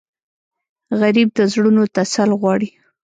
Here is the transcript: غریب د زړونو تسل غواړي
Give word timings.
غریب 0.99 1.29
د 1.37 1.39
زړونو 1.53 1.83
تسل 1.95 2.29
غواړي 2.41 2.69